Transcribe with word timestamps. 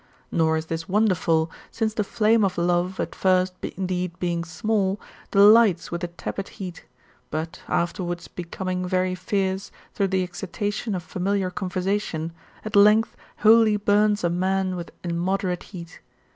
Nor 0.31 0.57
is 0.57 0.65
this 0.65 0.89
wonderful, 0.89 1.51
since 1.69 1.93
the 1.93 2.03
flame 2.03 2.43
of 2.43 2.57
love, 2.57 2.99
at 2.99 3.13
first, 3.13 3.53
indeed, 3.61 4.17
being 4.17 4.43
small, 4.43 4.99
delights 5.29 5.91
with 5.91 6.03
a 6.03 6.07
tepid 6.07 6.47
heat: 6.57 6.85
but, 7.29 7.61
afterwards 7.67 8.27
becoming 8.27 8.87
very 8.87 9.13
fierce, 9.13 9.69
through 9.93 10.07
the 10.07 10.23
excitation 10.23 10.95
of 10.95 11.03
familiar 11.03 11.51
conversation, 11.51 12.31
at 12.65 12.75
length 12.75 13.15
wholly 13.41 13.77
burns 13.77 14.23
a 14.23 14.29
man 14.31 14.75
with 14.75 14.89
immoderate 15.03 15.61
heat. 15.69 15.99